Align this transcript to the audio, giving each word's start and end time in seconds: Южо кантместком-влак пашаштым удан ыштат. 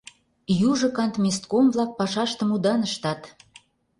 Южо 0.69 0.87
кантместком-влак 0.97 1.91
пашаштым 1.99 2.49
удан 2.55 2.81
ыштат. 2.87 3.21